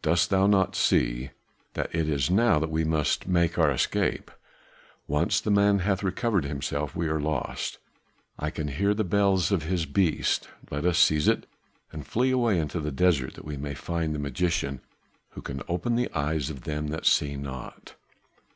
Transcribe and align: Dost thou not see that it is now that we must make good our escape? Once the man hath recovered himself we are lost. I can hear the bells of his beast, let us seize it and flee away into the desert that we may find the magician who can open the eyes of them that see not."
Dost 0.00 0.30
thou 0.30 0.46
not 0.46 0.76
see 0.76 1.30
that 1.74 1.92
it 1.92 2.08
is 2.08 2.30
now 2.30 2.60
that 2.60 2.70
we 2.70 2.84
must 2.84 3.26
make 3.26 3.54
good 3.54 3.62
our 3.62 3.70
escape? 3.72 4.30
Once 5.08 5.40
the 5.40 5.50
man 5.50 5.80
hath 5.80 6.04
recovered 6.04 6.44
himself 6.44 6.94
we 6.94 7.08
are 7.08 7.18
lost. 7.18 7.78
I 8.38 8.50
can 8.50 8.68
hear 8.68 8.94
the 8.94 9.02
bells 9.02 9.50
of 9.50 9.64
his 9.64 9.84
beast, 9.84 10.48
let 10.70 10.84
us 10.86 11.00
seize 11.00 11.26
it 11.26 11.46
and 11.90 12.06
flee 12.06 12.30
away 12.30 12.60
into 12.60 12.78
the 12.78 12.92
desert 12.92 13.34
that 13.34 13.44
we 13.44 13.56
may 13.56 13.74
find 13.74 14.14
the 14.14 14.20
magician 14.20 14.82
who 15.30 15.42
can 15.42 15.60
open 15.66 15.96
the 15.96 16.14
eyes 16.14 16.48
of 16.48 16.62
them 16.62 16.86
that 16.94 17.04
see 17.04 17.34
not." 17.34 17.96